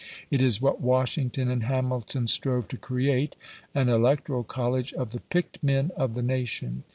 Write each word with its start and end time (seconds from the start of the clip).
It 0.31 0.41
is, 0.41 0.59
what 0.59 0.81
Washington 0.81 1.47
and 1.47 1.61
Hamilton 1.65 2.25
strove 2.25 2.67
to 2.69 2.77
create, 2.77 3.35
an 3.75 3.87
electoral 3.87 4.43
college 4.43 4.93
of 4.93 5.11
the 5.11 5.19
picked 5.19 5.61
men 5.63 5.91
of 5.95 6.15
the 6.15 6.23
nation. 6.23 6.83